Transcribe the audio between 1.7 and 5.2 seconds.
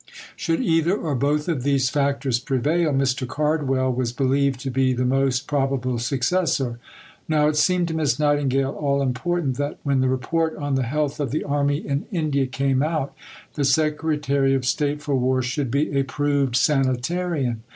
factors prevail, Mr. Cardwell was believed to be the